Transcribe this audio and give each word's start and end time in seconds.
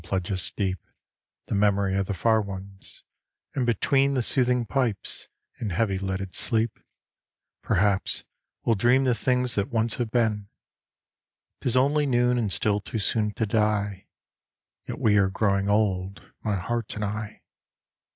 pledge 0.03 0.31
us 0.31 0.49
deep 0.49 0.79
The 1.45 1.53
memory 1.53 1.95
of 1.95 2.07
the 2.07 2.15
far 2.15 2.41
ones, 2.41 3.03
and 3.53 3.67
between 3.67 4.15
The 4.15 4.23
soothing 4.23 4.65
pipes, 4.65 5.27
in 5.59 5.69
heavy 5.69 5.99
lidded 5.99 6.33
sleep, 6.33 6.79
Perhaps 7.61 8.23
we'll 8.65 8.73
dream 8.75 9.03
the 9.03 9.13
things 9.13 9.53
that 9.53 9.69
once 9.69 9.97
have 9.97 10.09
been. 10.09 10.47
'Tis 11.61 11.75
only 11.77 12.07
noon 12.07 12.39
and 12.39 12.51
still 12.51 12.79
too 12.81 12.97
soon 12.97 13.35
to 13.35 13.45
die, 13.45 14.07
Yet 14.87 14.97
we 14.97 15.17
are 15.17 15.29
growing 15.29 15.69
old, 15.69 16.23
my 16.41 16.55
heart 16.55 16.95
and 16.95 17.05
I. 17.05 17.43